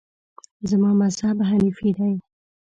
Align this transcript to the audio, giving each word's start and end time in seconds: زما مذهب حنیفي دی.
زما 0.69 0.91
مذهب 1.01 1.37
حنیفي 1.49 1.89
دی. 1.97 2.13